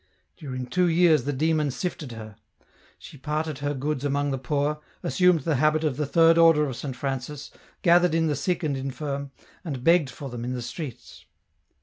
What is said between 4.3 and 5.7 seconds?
the poor, assumed the